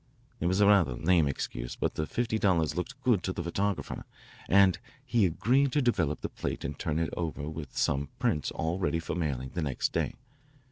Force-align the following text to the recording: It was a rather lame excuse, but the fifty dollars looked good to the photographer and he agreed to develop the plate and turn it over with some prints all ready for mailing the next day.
It 0.39 0.47
was 0.47 0.59
a 0.59 0.65
rather 0.65 0.95
lame 0.95 1.27
excuse, 1.27 1.75
but 1.75 1.93
the 1.93 2.07
fifty 2.07 2.39
dollars 2.39 2.75
looked 2.75 2.99
good 3.03 3.21
to 3.21 3.31
the 3.31 3.43
photographer 3.43 4.03
and 4.49 4.79
he 5.05 5.27
agreed 5.27 5.71
to 5.73 5.81
develop 5.83 6.21
the 6.21 6.29
plate 6.29 6.63
and 6.65 6.75
turn 6.79 6.97
it 6.97 7.13
over 7.15 7.47
with 7.47 7.77
some 7.77 8.09
prints 8.17 8.49
all 8.49 8.79
ready 8.79 8.97
for 8.97 9.13
mailing 9.13 9.51
the 9.53 9.61
next 9.61 9.93
day. 9.93 10.15